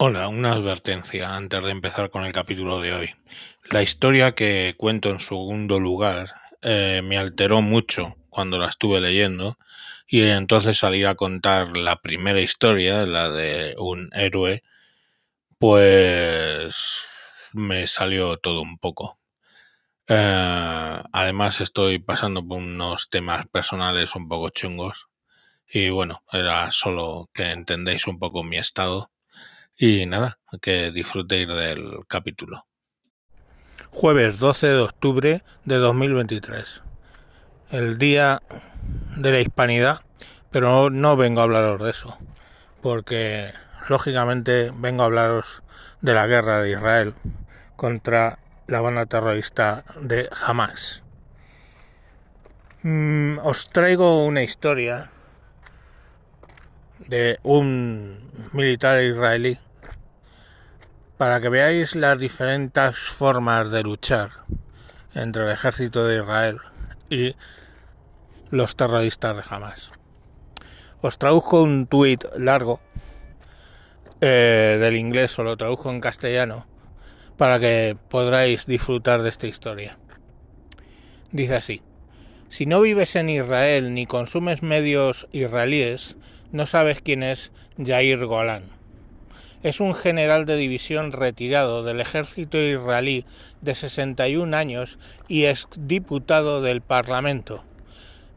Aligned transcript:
Hola, 0.00 0.28
una 0.28 0.52
advertencia 0.52 1.34
antes 1.34 1.64
de 1.64 1.72
empezar 1.72 2.10
con 2.10 2.24
el 2.24 2.32
capítulo 2.32 2.80
de 2.80 2.94
hoy. 2.94 3.14
La 3.68 3.82
historia 3.82 4.36
que 4.36 4.76
cuento 4.78 5.10
en 5.10 5.18
segundo 5.18 5.80
lugar 5.80 6.34
eh, 6.62 7.02
me 7.02 7.18
alteró 7.18 7.62
mucho 7.62 8.16
cuando 8.30 8.58
la 8.60 8.68
estuve 8.68 9.00
leyendo 9.00 9.58
y 10.06 10.22
entonces 10.22 10.78
salir 10.78 11.08
a 11.08 11.16
contar 11.16 11.76
la 11.76 11.96
primera 12.00 12.40
historia, 12.40 13.06
la 13.06 13.28
de 13.30 13.74
un 13.76 14.10
héroe, 14.14 14.62
pues 15.58 16.76
me 17.52 17.86
salió 17.88 18.36
todo 18.38 18.62
un 18.62 18.78
poco. 18.78 19.18
Eh, 20.08 21.02
además 21.12 21.60
estoy 21.60 21.98
pasando 21.98 22.46
por 22.46 22.58
unos 22.58 23.10
temas 23.10 23.46
personales 23.48 24.14
un 24.16 24.28
poco 24.28 24.50
chungos 24.50 25.08
y 25.68 25.90
bueno, 25.90 26.22
era 26.32 26.70
solo 26.70 27.30
que 27.34 27.50
entendáis 27.50 28.06
un 28.06 28.18
poco 28.18 28.44
mi 28.44 28.58
estado 28.58 29.10
y 29.80 30.06
nada, 30.06 30.40
que 30.60 30.90
disfrutéis 30.90 31.46
del 31.46 32.00
capítulo. 32.08 32.66
Jueves 33.90 34.40
12 34.40 34.66
de 34.66 34.78
octubre 34.78 35.44
de 35.64 35.76
2023. 35.76 36.82
El 37.70 37.96
día 37.96 38.42
de 39.16 39.30
la 39.30 39.40
hispanidad, 39.40 40.00
pero 40.50 40.90
no 40.90 41.16
vengo 41.16 41.40
a 41.40 41.44
hablaros 41.44 41.80
de 41.80 41.90
eso, 41.90 42.18
porque 42.82 43.52
lógicamente 43.88 44.72
vengo 44.74 45.04
a 45.04 45.06
hablaros 45.06 45.62
de 46.00 46.14
la 46.14 46.26
guerra 46.26 46.60
de 46.60 46.72
Israel 46.72 47.14
contra 47.76 48.40
la 48.66 48.80
banda 48.80 49.06
terrorista 49.06 49.84
de 50.02 50.28
Hamas. 50.44 51.04
Mm, 52.82 53.38
os 53.44 53.70
traigo 53.70 54.24
una 54.24 54.42
historia 54.42 55.08
de 57.06 57.38
un 57.44 58.28
militar 58.52 59.00
israelí 59.02 59.56
para 61.18 61.40
que 61.40 61.48
veáis 61.48 61.96
las 61.96 62.16
diferentes 62.18 62.96
formas 62.96 63.72
de 63.72 63.82
luchar 63.82 64.30
entre 65.14 65.42
el 65.44 65.50
ejército 65.50 66.06
de 66.06 66.18
Israel 66.18 66.58
y 67.10 67.34
los 68.50 68.76
terroristas 68.76 69.36
de 69.36 69.42
Hamas. 69.50 69.92
Os 71.00 71.18
traduzco 71.18 71.62
un 71.62 71.88
tuit 71.88 72.24
largo 72.36 72.80
eh, 74.20 74.78
del 74.80 74.96
inglés, 74.96 75.36
o 75.40 75.42
lo 75.42 75.56
traduzco 75.56 75.90
en 75.90 76.00
castellano, 76.00 76.66
para 77.36 77.58
que 77.58 77.96
podráis 78.08 78.66
disfrutar 78.66 79.22
de 79.22 79.28
esta 79.28 79.48
historia. 79.48 79.98
Dice 81.32 81.56
así, 81.56 81.82
si 82.48 82.64
no 82.64 82.80
vives 82.80 83.16
en 83.16 83.28
Israel 83.28 83.92
ni 83.92 84.06
consumes 84.06 84.62
medios 84.62 85.26
israelíes, 85.32 86.16
no 86.52 86.64
sabes 86.66 87.02
quién 87.02 87.24
es 87.24 87.50
Jair 87.76 88.24
Golan 88.24 88.77
es 89.62 89.80
un 89.80 89.94
general 89.94 90.46
de 90.46 90.56
división 90.56 91.12
retirado 91.12 91.82
del 91.82 92.00
ejército 92.00 92.58
israelí 92.58 93.24
de 93.60 93.74
61 93.74 94.56
años 94.56 94.98
y 95.26 95.46
diputado 95.78 96.62
del 96.62 96.80
Parlamento. 96.80 97.64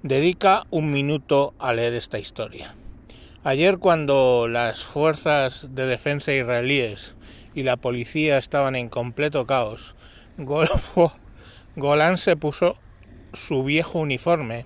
Dedica 0.01 0.65
un 0.71 0.91
minuto 0.91 1.53
a 1.59 1.73
leer 1.73 1.93
esta 1.93 2.17
historia. 2.17 2.73
Ayer 3.43 3.77
cuando 3.77 4.47
las 4.47 4.83
fuerzas 4.83 5.67
de 5.71 5.85
defensa 5.85 6.33
israelíes 6.33 7.15
y 7.53 7.63
la 7.63 7.77
policía 7.77 8.37
estaban 8.37 8.75
en 8.75 8.89
completo 8.89 9.45
caos, 9.45 9.95
Golan 11.75 12.17
se 12.17 12.35
puso 12.35 12.77
su 13.33 13.63
viejo 13.63 13.99
uniforme, 13.99 14.65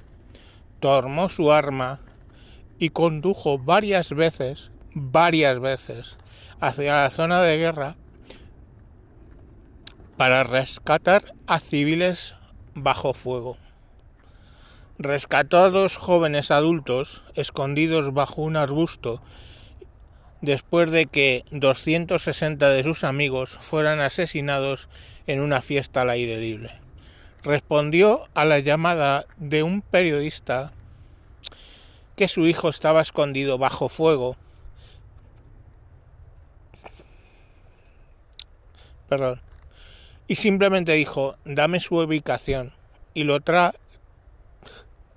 tomó 0.79 1.29
su 1.29 1.51
arma 1.51 1.99
y 2.79 2.89
condujo 2.89 3.57
varias 3.57 4.11
veces, 4.11 4.71
varias 4.93 5.59
veces, 5.59 6.17
hacia 6.59 6.95
la 6.95 7.09
zona 7.09 7.41
de 7.41 7.57
guerra 7.57 7.95
para 10.17 10.43
rescatar 10.43 11.33
a 11.47 11.59
civiles 11.59 12.35
bajo 12.73 13.13
fuego. 13.13 13.57
Rescató 14.97 15.57
a 15.57 15.69
dos 15.69 15.97
jóvenes 15.97 16.51
adultos 16.51 17.23
escondidos 17.35 18.13
bajo 18.13 18.41
un 18.41 18.55
arbusto 18.55 19.21
después 20.41 20.91
de 20.91 21.07
que 21.07 21.43
260 21.51 22.69
de 22.69 22.83
sus 22.83 23.03
amigos 23.03 23.57
fueran 23.59 23.99
asesinados 23.99 24.87
en 25.27 25.41
una 25.41 25.61
fiesta 25.61 26.01
al 26.01 26.11
aire 26.11 26.37
libre. 26.37 26.71
Respondió 27.43 28.23
a 28.33 28.45
la 28.45 28.59
llamada 28.59 29.25
de 29.37 29.63
un 29.63 29.81
periodista 29.81 30.71
que 32.15 32.27
su 32.27 32.47
hijo 32.47 32.69
estaba 32.69 33.01
escondido 33.01 33.57
bajo 33.57 33.89
fuego 33.89 34.37
perdón, 39.07 39.41
y 40.27 40.35
simplemente 40.35 40.93
dijo, 40.93 41.37
dame 41.45 41.79
su 41.79 41.97
ubicación 41.97 42.73
y 43.13 43.23
lo 43.23 43.39
tra 43.39 43.73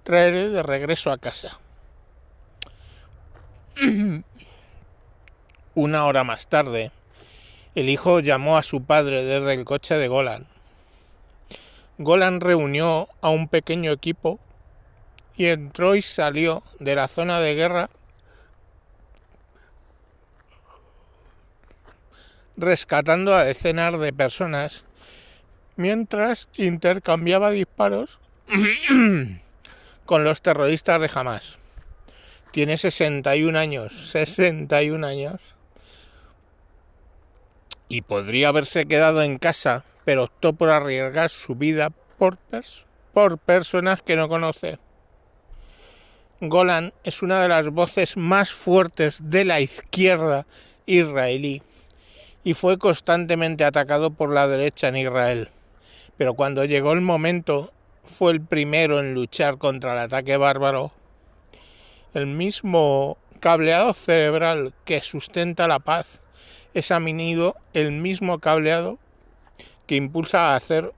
traeré 0.02 0.48
de 0.48 0.62
regreso 0.62 1.10
a 1.10 1.18
casa. 1.18 1.58
Una 5.74 6.06
hora 6.06 6.24
más 6.24 6.46
tarde, 6.46 6.90
el 7.74 7.88
hijo 7.88 8.20
llamó 8.20 8.56
a 8.56 8.62
su 8.62 8.82
padre 8.82 9.24
desde 9.24 9.54
el 9.54 9.64
coche 9.64 9.96
de 9.96 10.08
Golan. 10.08 10.46
Golan 11.98 12.40
reunió 12.40 13.08
a 13.20 13.28
un 13.28 13.48
pequeño 13.48 13.92
equipo 13.92 14.38
y 15.36 15.46
entró 15.46 15.94
y 15.94 16.02
salió 16.02 16.62
de 16.80 16.94
la 16.94 17.08
zona 17.08 17.40
de 17.40 17.54
guerra 17.54 17.90
rescatando 22.58 23.34
a 23.34 23.44
decenas 23.44 23.98
de 23.98 24.12
personas 24.12 24.84
mientras 25.76 26.48
intercambiaba 26.56 27.50
disparos 27.52 28.20
con 30.04 30.24
los 30.24 30.42
terroristas 30.42 31.00
de 31.00 31.10
Hamas. 31.14 31.58
Tiene 32.50 32.76
61 32.76 33.56
años, 33.58 34.10
61 34.10 35.06
años. 35.06 35.54
Y 37.88 38.02
podría 38.02 38.48
haberse 38.48 38.86
quedado 38.86 39.22
en 39.22 39.38
casa, 39.38 39.84
pero 40.04 40.24
optó 40.24 40.52
por 40.52 40.70
arriesgar 40.70 41.30
su 41.30 41.54
vida 41.54 41.90
por, 42.18 42.38
por 43.14 43.38
personas 43.38 44.02
que 44.02 44.16
no 44.16 44.28
conoce. 44.28 44.78
Golan 46.40 46.92
es 47.04 47.22
una 47.22 47.40
de 47.40 47.48
las 47.48 47.68
voces 47.68 48.16
más 48.16 48.52
fuertes 48.52 49.18
de 49.22 49.44
la 49.44 49.60
izquierda 49.60 50.46
israelí 50.86 51.62
y 52.48 52.54
fue 52.54 52.78
constantemente 52.78 53.62
atacado 53.62 54.08
por 54.08 54.32
la 54.32 54.48
derecha 54.48 54.88
en 54.88 54.96
Israel. 54.96 55.50
Pero 56.16 56.32
cuando 56.32 56.64
llegó 56.64 56.94
el 56.94 57.02
momento, 57.02 57.74
fue 58.04 58.32
el 58.32 58.40
primero 58.40 59.00
en 59.00 59.12
luchar 59.12 59.58
contra 59.58 59.92
el 59.92 59.98
ataque 59.98 60.38
bárbaro. 60.38 60.90
El 62.14 62.26
mismo 62.26 63.18
cableado 63.40 63.92
cerebral 63.92 64.72
que 64.86 65.02
sustenta 65.02 65.68
la 65.68 65.78
paz 65.78 66.22
es 66.72 66.90
a 66.90 66.96
el 66.96 67.92
mismo 67.92 68.38
cableado 68.38 68.98
que 69.86 69.96
impulsa 69.96 70.52
a 70.52 70.56
hacer 70.56 70.94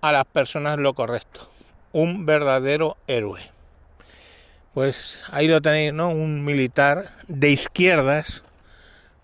a 0.00 0.10
las 0.10 0.24
personas 0.24 0.78
lo 0.78 0.94
correcto. 0.94 1.50
Un 1.92 2.24
verdadero 2.24 2.96
héroe. 3.08 3.42
Pues 4.72 5.22
ahí 5.30 5.48
lo 5.48 5.60
tenéis, 5.60 5.92
¿no? 5.92 6.08
Un 6.08 6.46
militar 6.46 7.12
de 7.26 7.50
izquierdas 7.50 8.42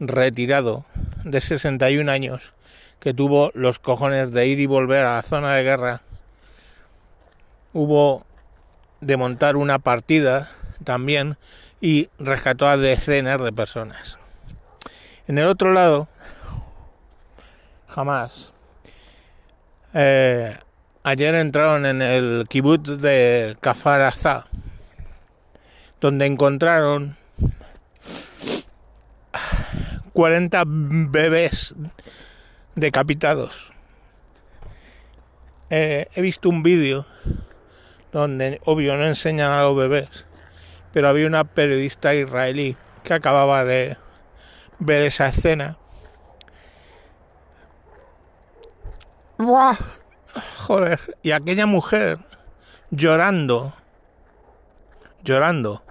retirado 0.00 0.84
de 1.24 1.40
61 1.40 2.10
años 2.10 2.54
que 3.00 3.14
tuvo 3.14 3.50
los 3.54 3.78
cojones 3.78 4.32
de 4.32 4.46
ir 4.46 4.60
y 4.60 4.66
volver 4.66 5.04
a 5.04 5.16
la 5.16 5.22
zona 5.22 5.54
de 5.54 5.62
guerra. 5.62 6.00
Hubo 7.72 8.24
de 9.00 9.16
montar 9.16 9.56
una 9.56 9.78
partida 9.78 10.50
también 10.84 11.36
y 11.80 12.08
rescató 12.18 12.66
a 12.66 12.76
decenas 12.76 13.42
de 13.42 13.52
personas. 13.52 14.18
En 15.26 15.38
el 15.38 15.44
otro 15.44 15.72
lado, 15.72 16.08
jamás. 17.88 18.52
Eh, 19.92 20.56
ayer 21.02 21.34
entraron 21.34 21.86
en 21.86 22.00
el 22.02 22.46
kibbutz 22.48 22.98
de 23.00 23.56
Kafar 23.60 24.12
donde 26.00 26.26
encontraron 26.26 27.16
40 30.14 30.62
bebés 30.66 31.74
decapitados. 32.76 33.72
Eh, 35.70 36.06
he 36.14 36.20
visto 36.22 36.48
un 36.48 36.62
vídeo 36.62 37.04
donde, 38.12 38.60
obvio, 38.64 38.96
no 38.96 39.04
enseñan 39.04 39.50
a 39.50 39.62
los 39.62 39.76
bebés, 39.76 40.26
pero 40.92 41.08
había 41.08 41.26
una 41.26 41.42
periodista 41.42 42.14
israelí 42.14 42.76
que 43.02 43.12
acababa 43.12 43.64
de 43.64 43.96
ver 44.78 45.02
esa 45.02 45.26
escena. 45.26 45.76
¡Buah! 49.36 49.76
Joder, 50.58 51.00
y 51.22 51.32
aquella 51.32 51.66
mujer 51.66 52.18
llorando, 52.90 53.74
llorando, 55.24 55.82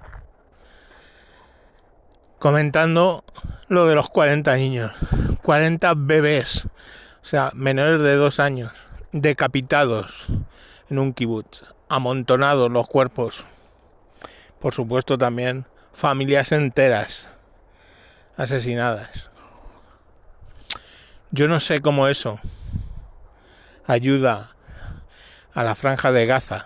comentando 2.38 3.22
lo 3.74 3.86
de 3.86 3.94
los 3.94 4.08
40 4.08 4.56
niños. 4.56 4.92
40 5.42 5.92
bebés, 5.96 6.64
o 6.64 7.24
sea, 7.24 7.50
menores 7.54 8.02
de 8.02 8.14
dos 8.14 8.40
años, 8.40 8.72
decapitados 9.12 10.26
en 10.88 10.98
un 10.98 11.12
kibutz, 11.12 11.64
amontonados 11.88 12.70
los 12.70 12.86
cuerpos. 12.86 13.44
Por 14.58 14.72
supuesto 14.72 15.18
también 15.18 15.66
familias 15.92 16.52
enteras 16.52 17.28
asesinadas. 18.38 19.30
Yo 21.30 21.46
no 21.46 21.60
sé 21.60 21.80
cómo 21.80 22.08
eso 22.08 22.40
ayuda 23.86 24.54
a 25.52 25.62
la 25.62 25.74
franja 25.74 26.10
de 26.10 26.26
Gaza. 26.26 26.64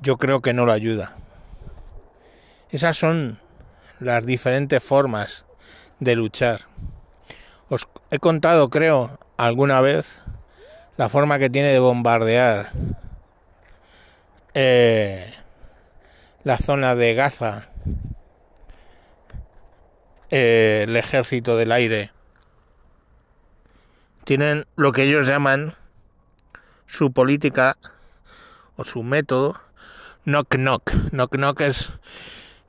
Yo 0.00 0.16
creo 0.16 0.40
que 0.40 0.54
no 0.54 0.64
lo 0.64 0.72
ayuda. 0.72 1.16
Esas 2.70 2.96
son 2.96 3.38
las 4.00 4.24
diferentes 4.24 4.82
formas 4.82 5.44
de 6.00 6.16
luchar. 6.16 6.62
Os 7.68 7.88
he 8.10 8.18
contado, 8.18 8.70
creo, 8.70 9.18
alguna 9.36 9.80
vez 9.80 10.20
la 10.96 11.08
forma 11.08 11.38
que 11.38 11.50
tiene 11.50 11.68
de 11.68 11.78
bombardear 11.78 12.72
eh, 14.54 15.30
la 16.44 16.58
zona 16.58 16.94
de 16.94 17.14
Gaza 17.14 17.70
eh, 20.30 20.84
el 20.88 20.96
ejército 20.96 21.56
del 21.56 21.72
aire. 21.72 22.10
Tienen 24.24 24.66
lo 24.74 24.92
que 24.92 25.04
ellos 25.04 25.26
llaman 25.26 25.74
su 26.86 27.12
política 27.12 27.76
o 28.76 28.84
su 28.84 29.02
método 29.02 29.60
knock 30.24 30.56
knock. 30.56 30.90
Knock 31.10 31.36
knock 31.36 31.60
es 31.60 31.92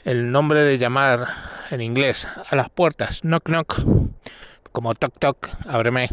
el 0.08 0.32
nombre 0.32 0.64
de 0.64 0.78
llamar 0.78 1.28
en 1.70 1.82
inglés 1.82 2.30
a 2.50 2.56
las 2.56 2.70
puertas. 2.70 3.20
Knock 3.24 3.50
knock. 3.50 3.84
Como 4.72 4.96
toc 4.96 5.20
toc, 5.20 5.50
ábreme. 5.68 6.10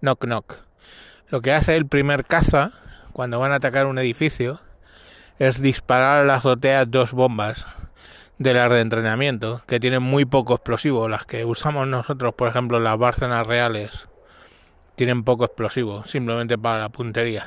Knock 0.00 0.24
knock. 0.24 0.54
Lo 1.28 1.42
que 1.42 1.52
hace 1.52 1.76
el 1.76 1.86
primer 1.86 2.24
caza 2.24 2.72
cuando 3.12 3.38
van 3.38 3.52
a 3.52 3.56
atacar 3.56 3.84
un 3.84 3.98
edificio 3.98 4.62
es 5.38 5.60
disparar 5.60 6.22
a 6.22 6.24
la 6.24 6.36
azotea 6.36 6.86
dos 6.86 7.12
bombas 7.12 7.66
de 8.38 8.54
las 8.54 8.70
de 8.70 8.80
entrenamiento 8.80 9.60
que 9.66 9.78
tienen 9.78 10.02
muy 10.02 10.24
poco 10.24 10.54
explosivo. 10.54 11.06
Las 11.06 11.26
que 11.26 11.44
usamos 11.44 11.86
nosotros, 11.86 12.32
por 12.32 12.48
ejemplo, 12.48 12.80
las 12.80 12.96
Bárcenas 12.96 13.46
reales, 13.46 14.08
tienen 14.94 15.22
poco 15.22 15.44
explosivo, 15.44 16.02
simplemente 16.06 16.56
para 16.56 16.78
la 16.78 16.88
puntería. 16.88 17.44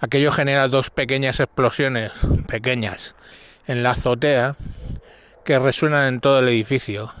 Aquello 0.00 0.32
genera 0.32 0.66
dos 0.66 0.90
pequeñas 0.90 1.38
explosiones, 1.38 2.10
pequeñas, 2.48 3.14
en 3.66 3.82
la 3.82 3.90
azotea 3.90 4.56
que 5.44 5.58
resuenan 5.58 6.06
en 6.14 6.20
todo 6.20 6.40
el 6.40 6.48
edificio. 6.48 7.12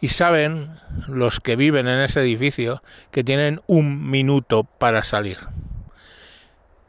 Y 0.00 0.08
saben 0.08 0.74
los 1.06 1.40
que 1.40 1.56
viven 1.56 1.88
en 1.88 2.00
ese 2.00 2.20
edificio 2.20 2.82
que 3.10 3.24
tienen 3.24 3.60
un 3.66 4.10
minuto 4.10 4.64
para 4.64 5.02
salir. 5.02 5.38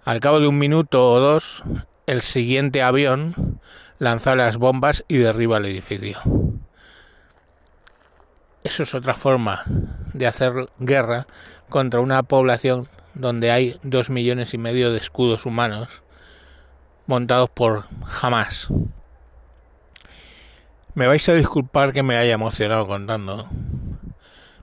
Al 0.05 0.19
cabo 0.19 0.39
de 0.39 0.47
un 0.47 0.57
minuto 0.57 1.11
o 1.11 1.19
dos, 1.19 1.63
el 2.07 2.21
siguiente 2.21 2.81
avión 2.81 3.59
lanza 3.99 4.35
las 4.35 4.57
bombas 4.57 5.05
y 5.07 5.17
derriba 5.17 5.57
el 5.57 5.65
edificio. 5.65 6.19
Eso 8.63 8.83
es 8.83 8.93
otra 8.93 9.13
forma 9.13 9.63
de 10.13 10.27
hacer 10.27 10.69
guerra 10.79 11.27
contra 11.69 11.99
una 11.99 12.23
población 12.23 12.87
donde 13.13 13.51
hay 13.51 13.79
dos 13.83 14.09
millones 14.09 14.53
y 14.53 14.57
medio 14.57 14.91
de 14.91 14.97
escudos 14.97 15.45
humanos 15.45 16.02
montados 17.05 17.49
por 17.49 17.85
jamás. 18.05 18.69
Me 20.95 21.07
vais 21.07 21.27
a 21.29 21.33
disculpar 21.33 21.91
que 21.91 22.03
me 22.03 22.17
haya 22.17 22.33
emocionado 22.33 22.87
contando. 22.87 23.49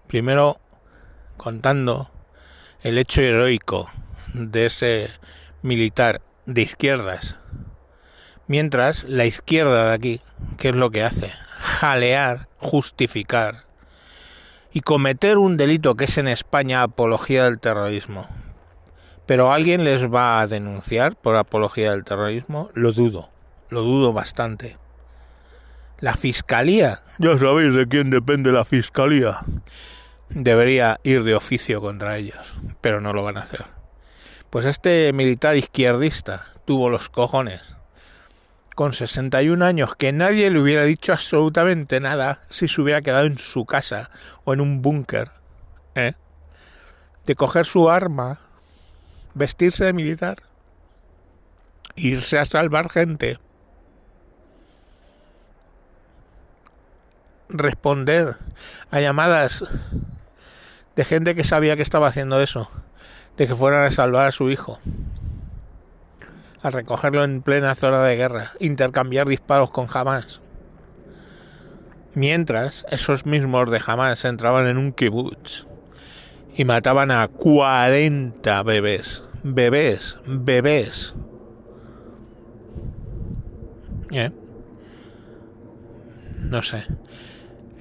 Primero 0.06 0.60
contando 1.36 2.10
el 2.82 2.98
hecho 2.98 3.20
heroico 3.20 3.90
de 4.32 4.66
ese 4.66 5.10
militar 5.62 6.22
de 6.46 6.62
izquierdas. 6.62 7.36
Mientras 8.46 9.04
la 9.04 9.26
izquierda 9.26 9.88
de 9.88 9.94
aquí, 9.94 10.20
¿qué 10.58 10.70
es 10.70 10.74
lo 10.74 10.90
que 10.90 11.02
hace? 11.02 11.32
Jalear, 11.58 12.48
justificar 12.58 13.64
y 14.72 14.80
cometer 14.80 15.38
un 15.38 15.56
delito 15.56 15.96
que 15.96 16.04
es 16.04 16.18
en 16.18 16.28
España 16.28 16.82
apología 16.82 17.44
del 17.44 17.58
terrorismo. 17.58 18.28
Pero 19.30 19.52
alguien 19.52 19.84
les 19.84 20.12
va 20.12 20.40
a 20.40 20.46
denunciar 20.48 21.14
por 21.14 21.36
apología 21.36 21.92
del 21.92 22.02
terrorismo, 22.02 22.68
lo 22.74 22.90
dudo, 22.90 23.30
lo 23.68 23.82
dudo 23.82 24.12
bastante. 24.12 24.76
La 26.00 26.16
fiscalía, 26.16 27.04
ya 27.20 27.38
sabéis 27.38 27.72
de 27.74 27.86
quién 27.86 28.10
depende 28.10 28.50
la 28.50 28.64
fiscalía, 28.64 29.38
debería 30.30 30.98
ir 31.04 31.22
de 31.22 31.36
oficio 31.36 31.80
contra 31.80 32.16
ellos, 32.16 32.58
pero 32.80 33.00
no 33.00 33.12
lo 33.12 33.22
van 33.22 33.36
a 33.36 33.42
hacer. 33.42 33.66
Pues 34.50 34.66
este 34.66 35.12
militar 35.12 35.54
izquierdista 35.56 36.46
tuvo 36.64 36.90
los 36.90 37.08
cojones 37.08 37.76
con 38.74 38.92
61 38.92 39.64
años 39.64 39.94
que 39.94 40.12
nadie 40.12 40.50
le 40.50 40.58
hubiera 40.58 40.82
dicho 40.82 41.12
absolutamente 41.12 42.00
nada 42.00 42.40
si 42.50 42.66
se 42.66 42.80
hubiera 42.80 43.00
quedado 43.00 43.26
en 43.26 43.38
su 43.38 43.64
casa 43.64 44.10
o 44.42 44.54
en 44.54 44.60
un 44.60 44.82
búnker, 44.82 45.30
¿eh? 45.94 46.14
de 47.26 47.36
coger 47.36 47.64
su 47.64 47.88
arma, 47.88 48.40
vestirse 49.34 49.84
de 49.84 49.92
militar, 49.92 50.42
irse 51.96 52.38
a 52.38 52.44
salvar 52.44 52.90
gente, 52.90 53.38
responder 57.48 58.36
a 58.90 59.00
llamadas 59.00 59.64
de 60.96 61.04
gente 61.04 61.34
que 61.34 61.44
sabía 61.44 61.76
que 61.76 61.82
estaba 61.82 62.08
haciendo 62.08 62.40
eso, 62.40 62.70
de 63.36 63.46
que 63.46 63.54
fueran 63.54 63.84
a 63.84 63.90
salvar 63.90 64.26
a 64.26 64.32
su 64.32 64.50
hijo 64.50 64.78
a 66.62 66.70
recogerlo 66.70 67.24
en 67.24 67.42
plena 67.42 67.74
zona 67.74 68.02
de 68.02 68.16
guerra, 68.16 68.50
intercambiar 68.58 69.26
disparos 69.26 69.70
con 69.70 69.86
Hamas. 69.92 70.40
Mientras, 72.14 72.84
esos 72.90 73.24
mismos 73.24 73.70
de 73.70 73.80
Hamas 73.84 74.24
entraban 74.24 74.66
en 74.66 74.76
un 74.76 74.92
kibutz 74.92 75.66
y 76.56 76.64
mataban 76.64 77.10
a 77.10 77.28
40 77.28 78.62
bebés. 78.62 79.24
Bebés, 79.42 80.18
bebés. 80.26 81.14
¿Eh? 84.10 84.30
No 86.38 86.62
sé. 86.62 86.84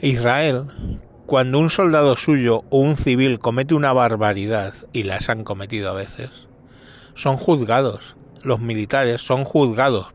Israel, 0.02 0.66
cuando 1.26 1.60
un 1.60 1.70
soldado 1.70 2.16
suyo 2.16 2.64
o 2.70 2.80
un 2.80 2.96
civil 2.96 3.40
comete 3.40 3.74
una 3.74 3.94
barbaridad, 3.94 4.74
y 4.94 5.04
las 5.04 5.30
han 5.30 5.44
cometido 5.44 5.90
a 5.90 5.94
veces, 5.94 6.48
son 7.16 7.38
juzgados 7.38 8.16
los 8.44 8.60
militares 8.60 9.22
son 9.22 9.44
juzgados. 9.44 10.08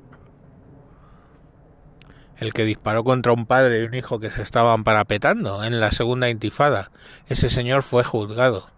El 2.39 2.53
que 2.53 2.65
disparó 2.65 3.05
contra 3.05 3.33
un 3.33 3.47
padre 3.47 3.81
y 3.81 3.85
un 3.85 3.95
hijo 3.95 4.19
que 4.19 4.31
se 4.31 4.43
estaban 4.43 4.85
parapetando 4.85 5.63
en 5.65 5.81
la 5.81 5.93
segunda 5.93 6.29
intifada, 6.29 6.91
ese 7.29 7.49
señor 7.49 7.83
fue 7.83 8.03
juzgado. 8.03 8.71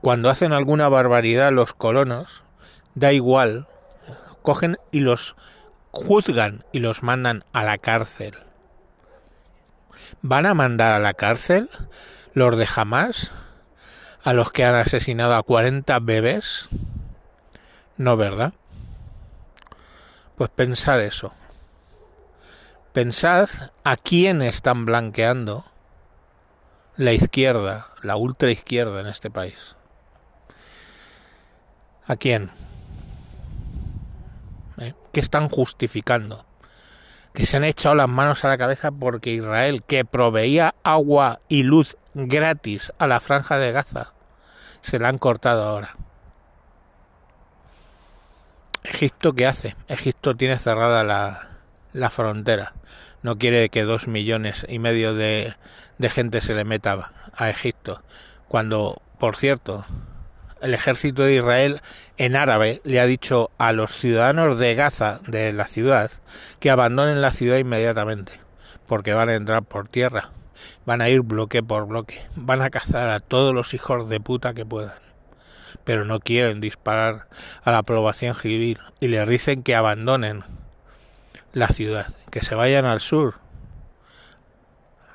Cuando 0.00 0.30
hacen 0.30 0.52
alguna 0.52 0.88
barbaridad 0.88 1.52
los 1.52 1.74
colonos, 1.74 2.42
da 2.94 3.12
igual, 3.12 3.68
cogen 4.42 4.78
y 4.90 5.00
los 5.00 5.36
juzgan 5.90 6.64
y 6.72 6.80
los 6.80 7.02
mandan 7.02 7.44
a 7.52 7.64
la 7.64 7.78
cárcel. 7.78 8.34
¿Van 10.20 10.46
a 10.46 10.54
mandar 10.54 10.92
a 10.92 10.98
la 10.98 11.14
cárcel 11.14 11.70
los 12.34 12.56
de 12.56 12.66
jamás 12.66 13.32
a 14.24 14.32
los 14.32 14.52
que 14.52 14.64
han 14.64 14.74
asesinado 14.74 15.34
a 15.34 15.42
40 15.42 15.98
bebés? 16.00 16.68
No, 17.96 18.16
¿verdad? 18.16 18.54
Pues 20.42 20.50
pensar 20.50 20.98
eso. 20.98 21.32
Pensad 22.92 23.48
a 23.84 23.96
quién 23.96 24.42
están 24.42 24.84
blanqueando 24.84 25.64
la 26.96 27.12
izquierda, 27.12 27.86
la 28.02 28.16
ultraizquierda 28.16 29.00
en 29.02 29.06
este 29.06 29.30
país. 29.30 29.76
¿A 32.08 32.16
quién? 32.16 32.50
¿Eh? 34.78 34.94
¿Qué 35.12 35.20
están 35.20 35.48
justificando? 35.48 36.44
Que 37.34 37.46
se 37.46 37.58
han 37.58 37.62
echado 37.62 37.94
las 37.94 38.08
manos 38.08 38.44
a 38.44 38.48
la 38.48 38.58
cabeza 38.58 38.90
porque 38.90 39.30
Israel, 39.30 39.84
que 39.84 40.04
proveía 40.04 40.74
agua 40.82 41.38
y 41.48 41.62
luz 41.62 41.96
gratis 42.14 42.92
a 42.98 43.06
la 43.06 43.20
franja 43.20 43.58
de 43.58 43.70
Gaza, 43.70 44.12
se 44.80 44.98
la 44.98 45.08
han 45.08 45.18
cortado 45.18 45.62
ahora. 45.62 45.94
Egipto, 48.84 49.32
¿qué 49.32 49.46
hace? 49.46 49.76
Egipto 49.86 50.34
tiene 50.34 50.58
cerrada 50.58 51.04
la, 51.92 52.10
frontera. 52.10 52.74
No 53.22 53.38
quiere 53.38 53.68
que 53.68 53.84
dos 53.84 54.08
millones 54.08 54.66
y 54.68 54.80
medio 54.80 55.14
de, 55.14 55.54
gente 56.00 56.40
se 56.40 56.54
le 56.54 56.64
meta 56.64 57.12
a 57.32 57.48
Egipto. 57.48 58.02
Cuando, 58.48 59.00
por 59.20 59.36
cierto, 59.36 59.86
el 60.60 60.74
ejército 60.74 61.22
de 61.22 61.36
Israel 61.36 61.80
en 62.16 62.34
árabe 62.34 62.80
le 62.82 62.98
ha 62.98 63.06
dicho 63.06 63.52
a 63.56 63.72
los 63.72 63.92
ciudadanos 63.92 64.58
de 64.58 64.74
Gaza, 64.74 65.20
de 65.28 65.52
la 65.52 65.68
ciudad, 65.68 66.10
que 66.58 66.70
abandonen 66.70 67.20
la 67.20 67.30
ciudad 67.30 67.58
inmediatamente, 67.58 68.32
porque 68.86 69.14
van 69.14 69.28
a 69.28 69.34
entrar 69.34 69.62
por 69.62 69.86
tierra, 69.86 70.30
van 70.84 71.02
a 71.02 71.08
ir 71.08 71.20
bloque 71.20 71.62
por 71.62 71.86
bloque, 71.86 72.26
van 72.34 72.62
a 72.62 72.70
cazar 72.70 73.10
a 73.10 73.20
todos 73.20 73.54
los 73.54 73.74
hijos 73.74 74.08
de 74.08 74.18
puta 74.18 74.54
que 74.54 74.66
puedan, 74.66 74.98
pero 75.84 76.04
no 76.04 76.20
quieren 76.20 76.60
disparar 76.60 77.28
a 77.62 77.70
la 77.72 77.82
población 77.82 78.34
civil 78.34 78.78
y 79.00 79.08
les 79.08 79.28
dicen 79.28 79.62
que 79.62 79.74
abandonen 79.74 80.44
la 81.52 81.68
ciudad, 81.68 82.14
que 82.30 82.42
se 82.42 82.54
vayan 82.54 82.84
al 82.84 83.00
sur, 83.00 83.36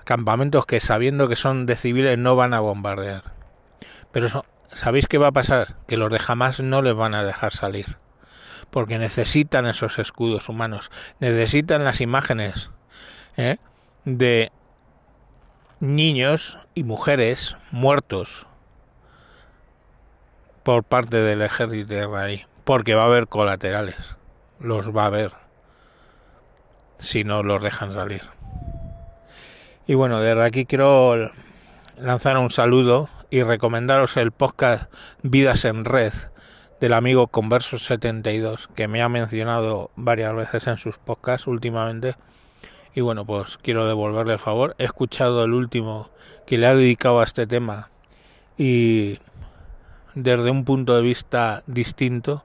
campamentos 0.03 0.65
que 0.65 0.79
sabiendo 0.79 1.27
que 1.27 1.36
son 1.36 1.65
de 1.65 1.75
civiles 1.75 2.17
no 2.17 2.36
van 2.36 2.53
a 2.53 2.59
bombardear. 2.59 3.24
Pero 4.12 4.45
¿sabéis 4.67 5.07
qué 5.07 5.17
va 5.17 5.27
a 5.27 5.31
pasar? 5.33 5.75
Que 5.88 5.97
los 5.97 6.12
de 6.12 6.21
Hamas 6.25 6.59
no 6.59 6.81
les 6.81 6.95
van 6.95 7.13
a 7.13 7.24
dejar 7.24 7.53
salir. 7.53 7.97
Porque 8.69 9.00
necesitan 9.00 9.65
esos 9.65 10.00
escudos 10.00 10.50
humanos, 10.50 10.91
necesitan 11.19 11.83
las 11.83 12.01
imágenes 12.01 12.69
¿eh? 13.38 13.57
de 14.05 14.51
niños 15.79 16.57
y 16.74 16.83
mujeres 16.83 17.57
muertos 17.71 18.47
por 20.67 20.83
parte 20.83 21.21
del 21.21 21.41
ejército 21.43 21.93
israelí. 21.93 22.45
Porque 22.65 22.93
va 22.93 23.03
a 23.03 23.05
haber 23.05 23.29
colaterales, 23.29 24.17
los 24.59 24.93
va 24.93 25.03
a 25.03 25.05
haber 25.05 25.31
si 27.00 27.24
no 27.24 27.41
los 27.41 27.63
dejan 27.63 27.93
salir. 27.93 28.24
Y 29.88 29.93
bueno, 29.93 30.19
desde 30.19 30.43
aquí 30.43 30.65
quiero 30.65 31.31
lanzar 31.97 32.38
un 32.38 32.51
saludo 32.51 33.07
y 33.29 33.43
recomendaros 33.43 34.17
el 34.17 34.33
podcast 34.33 34.91
Vidas 35.21 35.63
en 35.63 35.86
Red 35.86 36.12
del 36.81 36.91
amigo 36.91 37.29
Converso72 37.29 38.67
que 38.75 38.89
me 38.89 39.01
ha 39.01 39.07
mencionado 39.07 39.91
varias 39.95 40.36
veces 40.36 40.67
en 40.67 40.77
sus 40.77 40.97
podcasts 40.97 41.47
últimamente. 41.47 42.15
Y 42.93 43.00
bueno, 43.00 43.25
pues 43.25 43.57
quiero 43.57 43.88
devolverle 43.88 44.33
el 44.33 44.39
favor. 44.39 44.75
He 44.79 44.83
escuchado 44.83 45.45
el 45.45 45.53
último 45.53 46.09
que 46.45 46.57
le 46.57 46.67
ha 46.67 46.75
dedicado 46.75 47.21
a 47.21 47.24
este 47.24 47.47
tema 47.47 47.89
y 48.57 49.19
desde 50.24 50.50
un 50.50 50.65
punto 50.65 50.95
de 50.95 51.03
vista 51.03 51.63
distinto 51.67 52.43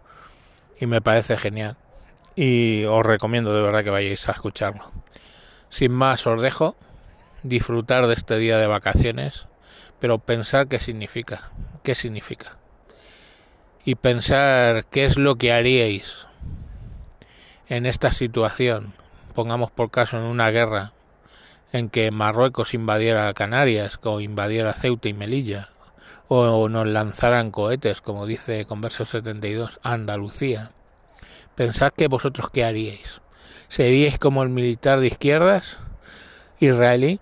y 0.78 0.86
me 0.86 1.00
parece 1.00 1.38
genial. 1.38 1.76
Y 2.36 2.84
os 2.84 3.04
recomiendo 3.04 3.54
de 3.54 3.62
verdad 3.62 3.82
que 3.82 3.90
vayáis 3.90 4.28
a 4.28 4.32
escucharlo. 4.32 4.90
Sin 5.70 5.92
más, 5.92 6.26
os 6.26 6.40
dejo 6.40 6.76
disfrutar 7.42 8.06
de 8.06 8.14
este 8.14 8.36
día 8.36 8.58
de 8.58 8.66
vacaciones, 8.66 9.48
pero 10.00 10.18
pensar 10.18 10.68
qué 10.68 10.78
significa, 10.78 11.50
qué 11.82 11.94
significa. 11.94 12.58
Y 13.84 13.94
pensar 13.94 14.84
qué 14.86 15.06
es 15.06 15.16
lo 15.16 15.36
que 15.36 15.52
haríais 15.52 16.28
en 17.68 17.86
esta 17.86 18.12
situación, 18.12 18.92
pongamos 19.34 19.70
por 19.70 19.90
caso 19.90 20.18
en 20.18 20.24
una 20.24 20.50
guerra 20.50 20.92
en 21.72 21.88
que 21.88 22.10
Marruecos 22.10 22.74
invadiera 22.74 23.32
Canarias 23.32 23.98
o 24.02 24.20
invadiera 24.20 24.74
Ceuta 24.74 25.08
y 25.08 25.14
Melilla, 25.14 25.71
o 26.34 26.70
nos 26.70 26.86
lanzaran 26.86 27.50
cohetes, 27.50 28.00
como 28.00 28.24
dice 28.24 28.64
Converso 28.64 29.04
72, 29.04 29.80
a 29.82 29.92
Andalucía. 29.92 30.72
Pensad 31.54 31.92
que 31.92 32.08
vosotros 32.08 32.48
qué 32.50 32.64
haríais. 32.64 33.20
¿Seríais 33.68 34.18
como 34.18 34.42
el 34.42 34.48
militar 34.48 35.00
de 35.00 35.08
izquierdas 35.08 35.78
israelí 36.58 37.20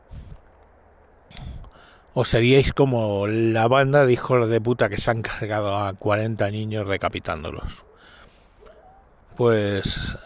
o 2.14 2.24
seríais 2.24 2.72
como 2.72 3.26
la 3.26 3.66
banda 3.66 4.06
de 4.06 4.12
hijos 4.12 4.48
de 4.48 4.60
puta 4.60 4.88
que 4.88 4.98
se 4.98 5.10
han 5.10 5.22
cargado 5.22 5.76
a 5.76 5.92
40 5.92 6.48
niños 6.52 6.88
decapitándolos. 6.88 7.84
Pues 9.36 10.16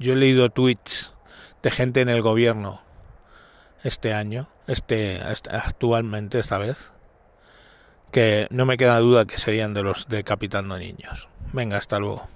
yo 0.00 0.14
he 0.14 0.16
leído 0.16 0.50
tweets 0.50 1.12
de 1.62 1.70
gente 1.70 2.00
en 2.00 2.08
el 2.08 2.22
gobierno 2.22 2.82
este 3.84 4.12
año, 4.12 4.48
este, 4.66 5.18
este 5.30 5.50
actualmente 5.50 6.40
esta 6.40 6.58
vez, 6.58 6.90
que 8.16 8.46
no 8.48 8.64
me 8.64 8.78
queda 8.78 8.98
duda 8.98 9.26
que 9.26 9.36
serían 9.36 9.74
de 9.74 9.82
los 9.82 10.08
decapitando 10.08 10.78
niños. 10.78 11.28
Venga, 11.52 11.76
hasta 11.76 11.98
luego. 11.98 12.26